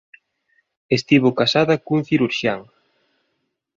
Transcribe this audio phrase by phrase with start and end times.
[0.97, 2.59] Estivo casada cun cirurxián.